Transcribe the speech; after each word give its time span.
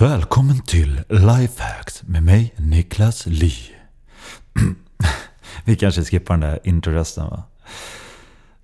Välkommen 0.00 0.62
till 0.62 1.00
Lifehacks 1.08 2.02
med 2.02 2.22
mig 2.22 2.54
Niklas 2.56 3.26
Ly. 3.26 3.52
Vi 5.64 5.76
kanske 5.76 6.04
skippar 6.04 6.34
den 6.34 6.40
där 6.40 6.60
introresten 6.64 7.24
va? 7.24 7.42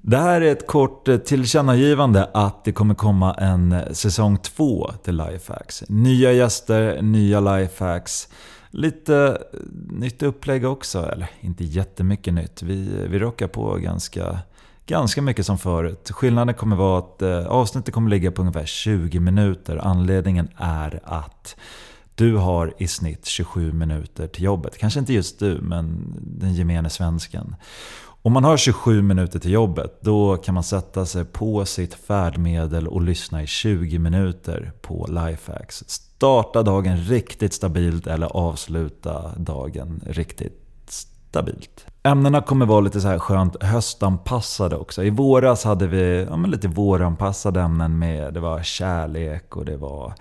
Det 0.01 0.17
här 0.17 0.41
är 0.41 0.53
ett 0.53 0.67
kort 0.67 1.09
eh, 1.09 1.17
tillkännagivande 1.17 2.31
att 2.35 2.65
det 2.65 2.73
kommer 2.73 2.95
komma 2.95 3.35
en 3.35 3.73
eh, 3.73 3.93
säsong 3.93 4.39
2 4.39 4.93
till 5.05 5.17
Lifehacks. 5.17 5.85
Nya 5.89 6.33
gäster, 6.33 7.03
nya 7.03 7.41
Lifehacks. 7.41 8.29
Lite 8.71 9.39
eh, 9.53 9.59
nytt 9.91 10.23
upplägg 10.23 10.65
också, 10.65 11.11
eller 11.13 11.31
inte 11.41 11.65
jättemycket 11.65 12.35
nytt. 12.35 12.63
Vi, 12.63 13.07
vi 13.09 13.19
rockar 13.19 13.49
på 13.49 13.75
ganska, 13.75 14.39
ganska 14.87 15.23
mycket 15.23 15.47
som 15.47 15.59
förut. 15.59 16.11
Skillnaden 16.11 16.55
kommer 16.55 16.77
vara 16.77 16.99
att 16.99 17.23
eh, 17.23 17.47
avsnittet 17.47 17.95
kommer 17.95 18.11
ligga 18.11 18.33
på 18.33 18.43
ungefär 18.43 18.67
20 18.67 19.21
minuter. 19.21 19.77
Anledningen 19.77 20.49
är 20.57 21.01
att 21.05 21.57
du 22.15 22.37
har 22.37 22.75
i 22.79 22.89
snitt 22.89 23.27
27 23.27 23.73
minuter 23.73 24.27
till 24.27 24.43
jobbet. 24.45 24.79
Kanske 24.79 25.01
inte 25.01 25.13
just 25.13 25.39
du, 25.39 25.61
men 25.63 26.15
den 26.21 26.55
gemene 26.55 26.91
svensken. 26.91 27.57
Om 28.25 28.33
man 28.33 28.45
har 28.45 28.57
27 28.57 29.03
minuter 29.03 29.39
till 29.39 29.51
jobbet, 29.51 29.99
då 30.03 30.37
kan 30.37 30.55
man 30.55 30.65
sätta 30.65 31.07
sig 31.07 31.25
på 31.25 31.65
sitt 31.65 31.95
färdmedel 31.95 32.89
och 32.89 33.03
lyssna 33.03 33.43
i 33.43 33.47
20 33.47 33.99
minuter 33.99 34.73
på 34.83 35.07
Lifehacks. 35.09 35.85
Starta 35.87 36.63
dagen 36.63 36.97
riktigt 36.97 37.53
stabilt 37.53 38.07
eller 38.07 38.27
avsluta 38.27 39.33
dagen 39.37 40.03
riktigt 40.07 40.62
stabilt. 41.33 41.87
Ämnena 42.03 42.43
kommer 42.43 42.67
vara 42.67 42.81
lite 42.81 43.01
så 43.01 43.09
här 43.09 43.19
skönt 43.19 43.63
höstanpassade 43.63 44.77
också. 44.77 45.05
I 45.05 45.11
våras 45.11 45.65
hade 45.65 45.87
vi 45.87 46.27
ja, 46.31 46.37
lite 46.37 46.69
våranpassade 46.69 47.61
ämnen 47.61 47.99
med 47.99 48.35
det 48.35 48.41
var 48.41 48.63
kärlek 48.63 49.57
och 49.57 49.65
det 49.65 49.77
var, 49.77 50.15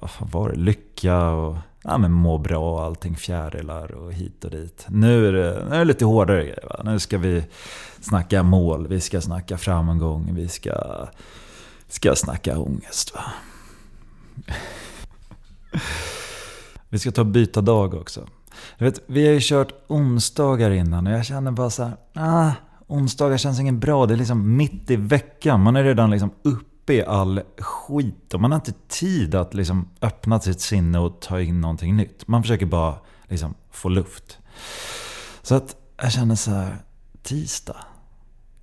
ja, 0.00 0.08
var 0.18 0.48
det, 0.48 0.56
lycka 0.56 1.28
och 1.28 1.56
ja, 1.84 1.98
men 1.98 2.12
må 2.12 2.38
bra 2.38 2.74
och 2.74 2.82
allting, 2.82 3.16
fjärilar 3.16 3.92
och 3.92 4.12
hit 4.12 4.44
och 4.44 4.50
dit. 4.50 4.86
Nu 4.88 5.28
är 5.28 5.32
det, 5.32 5.64
nu 5.68 5.74
är 5.74 5.78
det 5.78 5.84
lite 5.84 6.04
hårdare 6.04 6.42
grejer. 6.42 6.64
Va? 6.68 6.80
Nu 6.84 6.98
ska 6.98 7.18
vi 7.18 7.44
snacka 8.00 8.42
mål, 8.42 8.88
vi 8.88 9.00
ska 9.00 9.20
snacka 9.20 9.58
framgång, 9.58 10.34
vi 10.34 10.48
ska, 10.48 11.06
ska 11.88 12.14
snacka 12.14 12.58
ångest. 12.58 13.14
Va? 13.14 13.24
Vi 16.88 16.98
ska 16.98 17.10
ta 17.10 17.20
och 17.20 17.26
byta 17.26 17.60
dag 17.60 17.94
också. 17.94 18.26
Jag 18.76 18.84
vet, 18.84 19.00
vi 19.06 19.26
har 19.26 19.32
ju 19.32 19.40
kört 19.42 19.72
onsdagar 19.86 20.70
innan 20.70 21.06
och 21.06 21.12
jag 21.12 21.24
känner 21.24 21.50
bara 21.50 21.70
så 21.70 21.84
här, 21.84 21.96
ah, 22.14 22.52
onsdagar 22.86 23.36
känns 23.36 23.60
inget 23.60 23.74
bra. 23.74 24.06
Det 24.06 24.14
är 24.14 24.18
liksom 24.18 24.56
mitt 24.56 24.90
i 24.90 24.96
veckan. 24.96 25.60
Man 25.60 25.76
är 25.76 25.84
redan 25.84 26.10
liksom 26.10 26.30
uppe 26.42 26.94
i 26.94 27.04
all 27.04 27.40
skit 27.58 28.34
och 28.34 28.40
man 28.40 28.52
har 28.52 28.56
inte 28.56 28.72
tid 28.88 29.34
att 29.34 29.54
liksom 29.54 29.88
öppna 30.02 30.40
sitt 30.40 30.60
sinne 30.60 30.98
och 30.98 31.20
ta 31.20 31.40
in 31.40 31.60
någonting 31.60 31.96
nytt. 31.96 32.28
Man 32.28 32.42
försöker 32.42 32.66
bara 32.66 32.94
liksom 33.28 33.54
få 33.70 33.88
luft. 33.88 34.38
Så 35.42 35.54
att 35.54 35.76
jag 35.96 36.12
känner 36.12 36.34
så 36.34 36.50
här, 36.50 36.76
tisdag. 37.22 37.76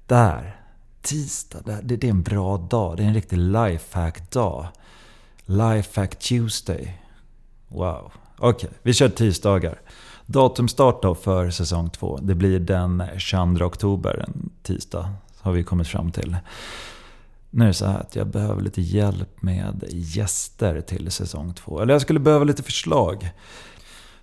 Där. 0.07 0.57
Tisdag, 1.01 1.61
det, 1.65 1.97
det 1.97 2.07
är 2.07 2.11
en 2.11 2.21
bra 2.21 2.57
dag. 2.57 2.97
Det 2.97 3.03
är 3.03 3.07
en 3.07 3.13
riktig 3.13 3.37
lifehack-dag. 3.37 4.67
Lifehack 5.45 6.19
Tuesday. 6.19 7.01
Wow. 7.67 8.11
Okej, 8.43 8.67
okay, 8.67 8.77
vi 8.81 8.93
kör 8.93 9.09
tisdagar. 9.09 9.81
Datumstart 10.25 11.01
då 11.01 11.15
för 11.15 11.49
säsong 11.49 11.89
två. 11.89 12.19
Det 12.21 12.35
blir 12.35 12.59
den 12.59 13.03
22 13.17 13.65
oktober, 13.65 14.25
en 14.27 14.49
tisdag, 14.63 15.13
har 15.39 15.51
vi 15.51 15.63
kommit 15.63 15.87
fram 15.87 16.11
till. 16.11 16.35
Nu 17.49 17.63
är 17.63 17.67
det 17.67 17.73
så 17.73 17.85
här 17.85 17.99
att 17.99 18.15
jag 18.15 18.27
behöver 18.27 18.61
lite 18.61 18.81
hjälp 18.81 19.41
med 19.41 19.83
gäster 19.89 20.81
till 20.81 21.11
säsong 21.11 21.53
två. 21.53 21.79
Eller 21.79 21.93
jag 21.93 22.01
skulle 22.01 22.19
behöva 22.19 22.43
lite 22.43 22.63
förslag. 22.63 23.31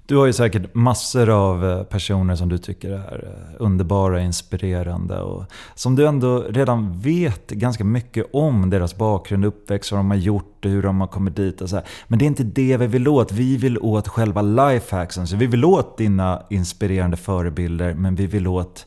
Du 0.09 0.17
har 0.17 0.27
ju 0.27 0.33
säkert 0.33 0.75
massor 0.75 1.31
av 1.31 1.71
eh, 1.71 1.83
personer 1.83 2.37
som 2.37 2.49
du 2.49 2.59
tycker 2.59 2.91
är 2.91 3.25
eh, 3.25 3.57
underbara, 3.59 4.21
inspirerande 4.21 5.21
och 5.21 5.45
som 5.75 5.97
du 5.97 6.07
ändå 6.07 6.43
redan 6.49 7.01
vet 7.01 7.51
ganska 7.51 7.85
mycket 7.85 8.27
om 8.33 8.71
deras 8.71 8.97
bakgrund, 8.97 9.45
uppväxt, 9.45 9.93
vad 9.93 9.99
de 9.99 10.11
har 10.11 10.19
gjort, 10.19 10.65
hur 10.65 10.83
de 10.83 11.01
har 11.01 11.09
kommit 11.09 11.37
dit 11.37 11.61
och 11.61 11.69
så 11.69 11.77
här. 11.77 11.85
Men 12.07 12.19
det 12.19 12.25
är 12.25 12.27
inte 12.27 12.45
det 12.45 12.77
vi 12.77 12.87
vill 12.87 13.09
åt. 13.09 13.33
Vi 13.33 13.57
vill 13.57 13.79
åt 13.79 14.09
själva 14.09 14.43
lifehacksen. 14.43 15.27
Så 15.27 15.37
vi 15.37 15.47
vill 15.47 15.65
åt 15.65 15.99
dina 15.99 16.43
inspirerande 16.51 17.17
förebilder, 17.17 17.95
men 17.95 18.15
vi 18.15 18.27
vill 18.27 18.47
åt 18.47 18.87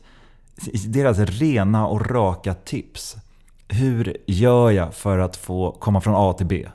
deras 0.86 1.18
rena 1.18 1.86
och 1.86 2.10
raka 2.10 2.54
tips. 2.54 3.16
Hur 3.68 4.16
gör 4.26 4.70
jag 4.70 4.94
för 4.94 5.18
att 5.18 5.36
få 5.36 5.70
komma 5.70 6.00
från 6.00 6.14
A 6.16 6.32
till 6.32 6.46
B? 6.46 6.66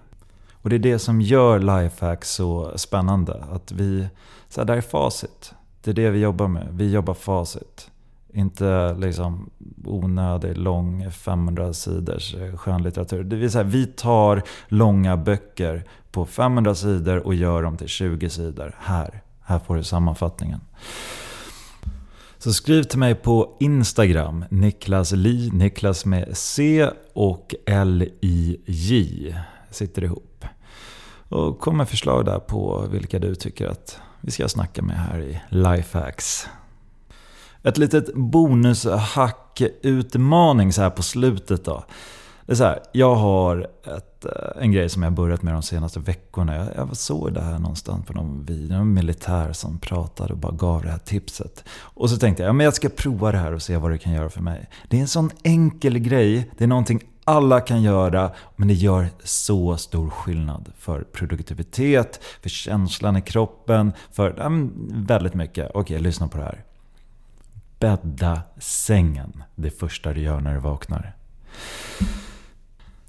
Och 0.68 0.70
det 0.70 0.76
är 0.76 0.92
det 0.92 1.00
som 1.00 1.22
gör 1.22 1.60
lifehacks 1.60 2.32
så 2.32 2.78
spännande. 2.78 3.44
Att 3.52 3.72
vi, 3.72 4.08
så 4.50 4.62
här, 4.62 4.66
där 4.66 4.78
är 4.78 4.82
facit. 4.82 5.54
Det 5.82 5.92
är 5.92 5.94
det 5.94 6.10
vi 6.10 6.20
jobbar 6.20 6.48
med. 6.48 6.68
Vi 6.72 6.92
jobbar 6.92 7.14
facit. 7.14 7.92
Inte 8.34 8.96
liksom 9.00 9.50
onödig, 9.86 10.58
lång 10.58 11.12
500 11.12 11.74
sidors 11.74 12.36
skönlitteratur. 12.56 13.24
Det 13.24 13.36
vill 13.36 13.52
säga, 13.52 13.64
vi 13.64 13.86
tar 13.86 14.44
långa 14.68 15.18
böcker 15.18 15.84
på 16.12 16.26
500 16.26 16.76
sidor 16.76 17.18
och 17.18 17.36
gör 17.36 17.64
dem 17.64 17.78
till 17.78 17.88
20 17.88 18.30
sidor. 18.30 18.76
Här, 18.80 19.22
här 19.42 19.60
får 19.60 19.76
du 19.76 19.84
sammanfattningen. 19.84 20.62
Så 22.38 22.54
skriv 22.54 22.84
till 22.84 23.00
mig 23.00 23.16
på 23.16 23.58
Instagram, 23.60 24.46
Niklas 24.50 25.12
Li, 25.12 25.50
Niklas 25.54 26.06
med 26.06 26.38
C 26.38 26.90
och 27.14 27.56
L-I-J. 27.66 29.36
Sitter 29.72 30.04
ihop. 30.04 30.24
Och 31.30 31.60
kom 31.60 31.78
med 31.78 31.90
förslag 31.90 32.26
där 32.26 32.40
på 32.40 32.88
vilka 32.92 33.20
du 33.20 33.36
tycker 33.36 33.68
att 33.68 34.00
vi 34.22 34.32
ska 34.32 34.48
snacka 34.48 34.82
med 34.82 34.98
här 34.98 35.20
i 35.20 35.42
Lifehacks. 35.50 36.48
Ett 37.64 37.78
litet 37.78 38.16
bonushack-utmaning 38.16 40.74
så 40.74 40.82
här 40.82 40.90
på 40.90 41.04
slutet 41.04 41.66
då. 41.66 41.84
Det 42.46 42.52
är 42.54 42.56
så 42.56 42.64
här, 42.64 42.80
jag 42.92 43.16
har 43.16 43.68
ett, 43.98 44.26
eh, 44.26 44.64
en 44.64 44.72
grej 44.72 44.90
som 44.90 45.04
jag 45.04 45.14
börjat 45.14 45.42
med 45.42 45.54
de 45.54 45.64
senaste 45.64 46.00
veckorna. 46.00 46.56
Jag, 46.56 46.68
jag 46.76 46.98
såg 46.98 47.34
det 47.34 47.42
här 47.42 47.60
någonstans 47.60 48.06
på 48.06 48.14
någon 48.14 48.46
video. 48.46 48.78
En 48.78 48.94
militär 48.94 49.54
som 49.54 49.80
pratade 49.80 50.34
och 50.34 50.40
bara 50.40 50.52
gav 50.52 50.84
det 50.84 50.90
här 50.90 50.98
tipset. 50.98 51.64
Och 51.70 52.10
så 52.10 52.18
tänkte 52.18 52.44
jag, 52.44 52.50
ja, 52.50 52.54
men 52.54 52.64
jag 52.64 52.74
ska 52.74 52.90
prova 52.90 53.32
det 53.32 53.38
här 53.38 53.54
och 53.54 53.62
se 53.62 53.78
vad 53.78 53.92
det 53.92 53.98
kan 53.98 54.14
göra 54.14 54.30
för 54.30 54.42
mig. 54.42 54.70
Det 54.90 54.98
är 54.98 55.02
en 55.02 55.08
sån 55.08 55.32
enkel 55.44 56.00
grej. 56.00 56.52
Det 56.58 56.64
är 56.64 56.68
någonting 56.68 57.02
alla 57.28 57.62
kan 57.62 57.82
göra, 57.82 58.32
men 58.56 58.68
det 58.68 58.74
gör 58.74 59.10
så 59.24 59.78
stor 59.78 60.10
skillnad 60.10 60.72
för 60.78 61.02
produktivitet, 61.04 62.24
för 62.42 62.50
känslan 62.50 63.18
i 63.18 63.22
kroppen, 63.22 63.94
för 64.12 64.36
ja, 64.38 64.50
väldigt 65.08 65.34
mycket. 65.34 65.72
Okej, 65.74 66.00
lyssna 66.00 66.28
på 66.28 66.38
det 66.38 66.44
här. 66.44 66.64
Bädda 67.80 68.42
sängen 68.58 69.44
det 69.56 69.70
första 69.70 70.14
du 70.14 70.22
gör 70.22 70.40
när 70.40 70.54
du 70.54 70.60
vaknar. 70.60 71.16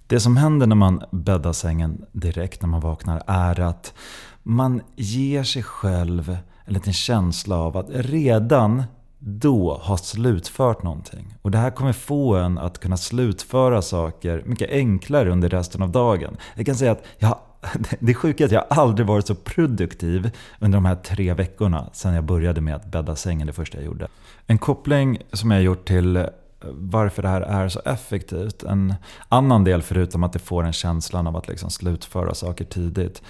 Det 0.07 0.21
som 0.21 0.37
händer 0.37 0.67
när 0.67 0.77
man 0.77 1.03
bäddar 1.11 1.53
sängen 1.53 2.05
direkt 2.13 2.63
när 2.63 2.69
man 2.69 2.81
vaknar 2.81 3.23
är 3.27 3.61
att 3.61 3.95
man 4.43 4.83
ger 4.97 5.43
sig 5.43 5.63
själv 5.63 6.39
en 6.65 6.75
liten 6.75 6.93
känsla 6.93 7.57
av 7.57 7.77
att 7.77 7.87
redan 7.91 8.83
då 9.19 9.75
ha 9.75 9.97
slutfört 9.97 10.83
någonting. 10.83 11.35
Och 11.43 11.51
det 11.51 11.59
här 11.59 11.71
kommer 11.71 11.93
få 11.93 12.37
en 12.37 12.59
att 12.59 12.79
kunna 12.79 12.97
slutföra 12.97 13.83
saker 13.83 14.43
mycket 14.47 14.71
enklare 14.71 15.31
under 15.31 15.49
resten 15.49 15.83
av 15.83 15.91
dagen. 15.91 16.37
Jag 16.55 16.67
kan 16.67 16.75
säga 16.75 16.93
att 16.93 17.05
jag, 17.19 17.39
det 17.99 18.13
är 18.13 18.15
sjukt 18.15 18.41
att 18.41 18.53
jag 18.53 18.65
aldrig 18.71 19.07
varit 19.07 19.27
så 19.27 19.35
produktiv 19.35 20.31
under 20.61 20.77
de 20.77 20.85
här 20.85 20.95
tre 20.95 21.35
veckorna 21.35 21.91
sedan 21.93 22.15
jag 22.15 22.25
började 22.25 22.61
med 22.61 22.77
att 22.77 22.87
bädda 22.87 23.17
sängen 23.17 23.47
det 23.47 23.53
första 23.53 23.79
jag 23.79 23.85
gjorde. 23.85 24.09
En 24.47 24.59
koppling 24.59 25.19
som 25.33 25.51
jag 25.51 25.59
har 25.59 25.63
gjort 25.63 25.89
till 25.89 26.27
varför 26.65 27.23
det 27.23 27.29
här 27.29 27.41
är 27.41 27.69
så 27.69 27.81
effektivt. 27.85 28.63
En 28.63 28.95
annan 29.29 29.65
del, 29.65 29.83
förutom 29.83 30.25
att 30.25 30.33
det 30.33 30.39
får 30.39 30.65
en 30.65 30.73
känslan 30.73 31.27
av 31.27 31.37
att 31.37 31.49
liksom 31.49 31.71
slutföra 31.71 32.35
saker 32.35 32.65
tidigt, 32.65 33.23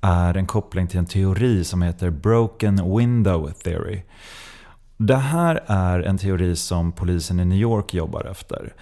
är 0.00 0.36
en 0.36 0.46
koppling 0.46 0.88
till 0.88 0.98
en 0.98 1.06
teori 1.06 1.64
som 1.64 1.82
heter 1.82 2.10
Broken 2.10 2.96
Window 2.96 3.50
Theory. 3.52 4.02
Det 5.06 5.16
här 5.16 5.64
är 5.66 6.00
en 6.00 6.18
teori 6.18 6.56
som 6.56 6.92
polisen 6.92 7.40
i 7.40 7.44
New 7.44 7.58
York 7.58 7.94
jobbar 7.94 8.24
efter. 8.24 8.74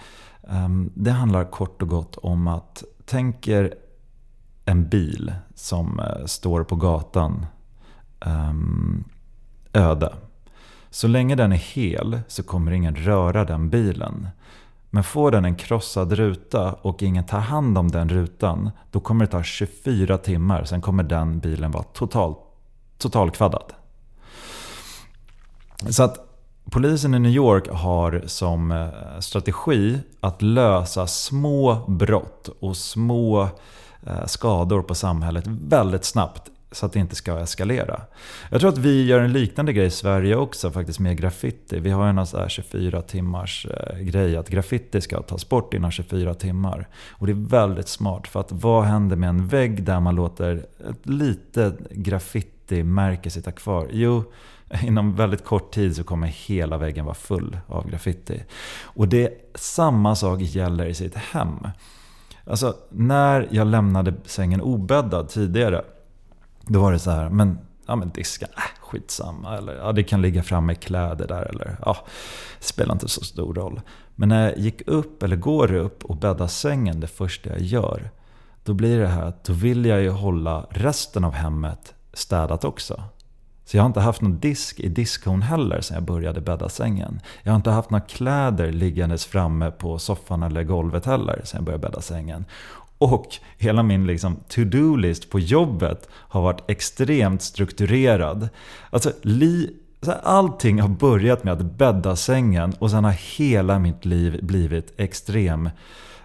Ehm, 0.49 0.91
det 0.93 1.11
handlar 1.11 1.51
kort 1.51 1.81
och 1.81 1.87
gott 1.87 2.17
om 2.17 2.47
att 2.47 2.83
tänk 3.05 3.47
er 3.47 3.73
en 4.65 4.89
bil 4.89 5.33
som 5.55 5.99
eh, 5.99 6.25
står 6.25 6.63
på 6.63 6.75
gatan 6.75 7.45
ehm, 8.25 9.03
öde. 9.73 10.13
Så 10.89 11.07
länge 11.07 11.35
den 11.35 11.51
är 11.51 11.75
hel 11.75 12.19
så 12.27 12.43
kommer 12.43 12.71
ingen 12.71 12.95
röra 12.95 13.45
den 13.45 13.69
bilen. 13.69 14.27
Men 14.89 15.03
får 15.03 15.31
den 15.31 15.45
en 15.45 15.55
krossad 15.55 16.13
ruta 16.13 16.73
och 16.73 17.03
ingen 17.03 17.25
tar 17.25 17.39
hand 17.39 17.77
om 17.77 17.91
den 17.91 18.09
rutan, 18.09 18.71
då 18.91 18.99
kommer 18.99 19.25
det 19.25 19.31
ta 19.31 19.43
24 19.43 20.17
timmar, 20.17 20.63
sen 20.63 20.81
kommer 20.81 21.03
den 21.03 21.39
bilen 21.39 21.71
vara 21.71 21.83
totalt, 21.83 22.37
totalkvaddad. 22.97 23.73
Så 25.89 26.03
att 26.03 26.27
polisen 26.71 27.13
i 27.13 27.19
New 27.19 27.31
York 27.31 27.69
har 27.69 28.23
som 28.25 28.71
eh, 28.71 29.19
strategi 29.19 29.99
att 30.19 30.41
lösa 30.41 31.07
små 31.07 31.85
brott 31.87 32.49
och 32.59 32.77
små 32.77 33.41
eh, 34.03 34.25
skador 34.25 34.81
på 34.81 34.95
samhället 34.95 35.43
väldigt 35.47 36.05
snabbt 36.05 36.51
så 36.71 36.85
att 36.85 36.93
det 36.93 36.99
inte 36.99 37.15
ska 37.15 37.39
eskalera. 37.39 38.01
Jag 38.49 38.61
tror 38.61 38.69
att 38.69 38.77
vi 38.77 39.05
gör 39.05 39.19
en 39.19 39.33
liknande 39.33 39.73
grej 39.73 39.85
i 39.85 39.91
Sverige 39.91 40.35
också 40.35 40.71
faktiskt 40.71 40.99
med 40.99 41.17
graffiti. 41.17 41.79
Vi 41.79 41.89
har 41.89 42.07
en 42.07 42.25
sån 42.27 42.49
24 42.49 43.01
timmars 43.01 43.65
eh, 43.65 43.99
grej 43.99 44.37
att 44.37 44.49
graffiti 44.49 45.01
ska 45.01 45.21
tas 45.21 45.49
bort 45.49 45.73
inom 45.73 45.91
24 45.91 46.33
timmar. 46.33 46.87
Och 47.09 47.27
det 47.27 47.33
är 47.33 47.49
väldigt 47.49 47.87
smart 47.87 48.27
för 48.27 48.39
att 48.39 48.51
vad 48.51 48.83
händer 48.83 49.15
med 49.15 49.29
en 49.29 49.47
vägg 49.47 49.83
där 49.83 49.99
man 49.99 50.15
låter 50.15 50.65
ett 50.89 51.05
litet 51.09 51.89
graffiti-märke 51.89 53.29
sitta 53.29 53.51
kvar? 53.51 53.87
Jo, 53.91 54.23
inom 54.83 55.15
väldigt 55.15 55.45
kort 55.45 55.73
tid 55.73 55.95
så 55.95 56.03
kommer 56.03 56.27
hela 56.27 56.77
väggen 56.77 57.05
vara 57.05 57.15
full 57.15 57.57
av 57.67 57.89
graffiti. 57.89 58.43
Och 58.83 59.07
det 59.07 59.51
samma 59.55 60.15
sak 60.15 60.41
gäller 60.41 60.85
i 60.85 60.93
sitt 60.93 61.15
hem. 61.15 61.67
Alltså 62.45 62.75
när 62.89 63.47
jag 63.51 63.67
lämnade 63.67 64.13
sängen 64.25 64.61
obäddad 64.61 65.29
tidigare 65.29 65.83
då 66.65 66.81
var 66.81 66.91
det 66.91 66.99
så 66.99 67.11
här, 67.11 67.29
men, 67.29 67.59
ja, 67.85 67.95
men 67.95 68.09
diska, 68.09 68.45
äh, 68.45 68.81
skitsamma. 68.81 69.57
Eller 69.57 69.75
ja, 69.75 69.91
det 69.91 70.03
kan 70.03 70.21
ligga 70.21 70.43
framme 70.43 70.75
kläder 70.75 71.27
där. 71.27 71.41
Eller 71.41 71.77
ja, 71.85 71.97
spelar 72.59 72.93
inte 72.93 73.07
så 73.07 73.23
stor 73.23 73.53
roll. 73.53 73.81
Men 74.15 74.29
när 74.29 74.49
jag 74.49 74.57
gick 74.57 74.87
upp, 74.87 75.23
eller 75.23 75.35
går 75.35 75.73
upp 75.73 76.05
och 76.05 76.17
bäddar 76.17 76.47
sängen 76.47 76.99
det 76.99 77.07
första 77.07 77.49
jag 77.49 77.61
gör. 77.61 78.11
Då 78.63 78.73
blir 78.73 78.99
det 78.99 79.07
här 79.07 79.25
att 79.25 79.43
då 79.43 79.53
vill 79.53 79.85
jag 79.85 80.01
ju 80.01 80.09
hålla 80.09 80.65
resten 80.69 81.23
av 81.23 81.33
hemmet 81.33 81.93
städat 82.13 82.63
också. 82.63 83.03
Så 83.65 83.77
jag 83.77 83.83
har 83.83 83.87
inte 83.87 83.99
haft 83.99 84.21
någon 84.21 84.39
disk 84.39 84.79
i 84.79 84.89
diskon 84.89 85.41
heller 85.41 85.81
sen 85.81 85.95
jag 85.95 86.03
började 86.03 86.41
bädda 86.41 86.69
sängen. 86.69 87.21
Jag 87.43 87.51
har 87.51 87.55
inte 87.55 87.69
haft 87.69 87.89
några 87.89 88.05
kläder 88.05 88.71
liggandes 88.71 89.25
framme 89.25 89.71
på 89.71 89.99
soffan 89.99 90.43
eller 90.43 90.63
golvet 90.63 91.05
heller 91.05 91.41
sen 91.43 91.57
jag 91.57 91.65
började 91.65 91.81
bädda 91.81 92.01
sängen. 92.01 92.45
Och 92.97 93.27
hela 93.57 93.83
min 93.83 94.07
liksom 94.07 94.35
to-do-list 94.47 95.29
på 95.29 95.39
jobbet 95.39 96.09
har 96.13 96.41
varit 96.41 96.69
extremt 96.69 97.41
strukturerad. 97.41 98.49
Alltså, 98.89 99.11
li, 99.21 99.75
allting 100.23 100.81
har 100.81 100.89
börjat 100.89 101.43
med 101.43 101.53
att 101.53 101.77
bädda 101.77 102.15
sängen 102.15 102.73
och 102.79 102.91
sen 102.91 103.03
har 103.03 103.37
hela 103.37 103.79
mitt 103.79 104.05
liv 104.05 104.39
blivit 104.41 104.93
extremt 104.97 105.73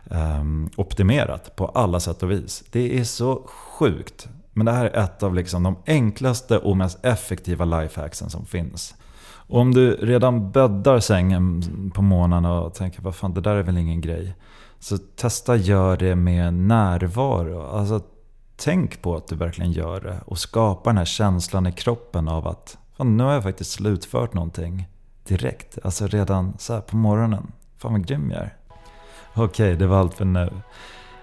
um, 0.04 0.18
ehm, 0.18 0.70
optimerat 0.76 1.56
på 1.56 1.66
alla 1.66 2.00
sätt 2.00 2.22
och 2.22 2.30
vis. 2.30 2.64
Det 2.70 2.98
är 2.98 3.04
så 3.04 3.42
sjukt. 3.46 4.28
Men 4.56 4.66
det 4.66 4.72
här 4.72 4.84
är 4.84 5.04
ett 5.04 5.22
av 5.22 5.34
liksom 5.34 5.62
de 5.62 5.76
enklaste 5.86 6.58
och 6.58 6.76
mest 6.76 7.04
effektiva 7.04 7.64
lifehacksen 7.64 8.30
som 8.30 8.46
finns. 8.46 8.94
Och 9.48 9.60
om 9.60 9.74
du 9.74 9.90
redan 9.90 10.50
bäddar 10.50 11.00
sängen 11.00 11.62
på 11.94 12.02
morgonen 12.02 12.44
och 12.44 12.74
tänker 12.74 13.02
vad 13.02 13.14
fan 13.14 13.34
det 13.34 13.40
där 13.40 13.54
är 13.54 13.62
väl 13.62 13.78
ingen 13.78 14.00
grej. 14.00 14.34
Så 14.78 14.98
testa 14.98 15.56
gör 15.56 15.96
det 15.96 16.16
med 16.16 16.54
närvaro. 16.54 17.62
Alltså, 17.62 18.00
tänk 18.56 19.02
på 19.02 19.16
att 19.16 19.28
du 19.28 19.36
verkligen 19.36 19.72
gör 19.72 20.00
det 20.00 20.20
och 20.26 20.38
skapa 20.38 20.90
den 20.90 20.98
här 20.98 21.04
känslan 21.04 21.66
i 21.66 21.72
kroppen 21.72 22.28
av 22.28 22.48
att 22.48 22.78
fan, 22.96 23.16
nu 23.16 23.24
har 23.24 23.32
jag 23.32 23.42
faktiskt 23.42 23.70
slutfört 23.70 24.34
någonting 24.34 24.88
direkt. 25.28 25.78
Alltså 25.84 26.06
redan 26.06 26.54
så 26.58 26.72
här 26.72 26.80
på 26.80 26.96
morgonen. 26.96 27.52
Fan 27.78 27.92
vad 27.92 28.06
grym 28.06 28.30
jag 28.30 28.40
är. 28.40 28.56
Okej, 29.34 29.76
det 29.76 29.86
var 29.86 29.98
allt 29.98 30.14
för 30.14 30.24
nu. 30.24 30.50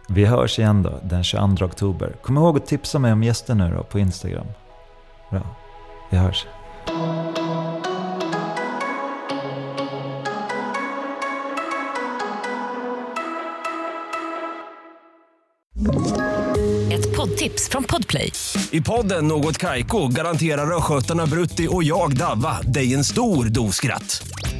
Vi 0.07 0.25
hörs 0.25 0.59
igen 0.59 0.83
då 0.83 0.99
den 1.03 1.23
22 1.23 1.65
oktober. 1.65 2.15
Kom 2.21 2.37
ihåg 2.37 2.57
att 2.57 2.65
tipsa 2.65 2.99
mig 2.99 3.13
om 3.13 3.23
gäster 3.23 3.55
nu 3.55 3.73
då 3.77 3.83
på 3.83 3.99
Instagram. 3.99 4.45
Bra, 5.31 5.55
vi 6.11 6.17
hörs. 6.17 6.45
Ett 16.91 17.15
poddtips 17.15 17.69
från 17.69 17.83
Podplay. 17.83 18.31
I 18.71 18.81
podden 18.81 19.27
Något 19.27 19.57
Kaiko 19.57 20.07
garanterar 20.07 20.77
östgötarna 20.77 21.25
Brutti 21.25 21.67
och 21.71 21.83
jag, 21.83 22.17
Davva, 22.17 22.61
dig 22.61 22.93
en 22.93 23.03
stor 23.03 23.45
dos 23.45 23.75
skratt. 23.75 24.32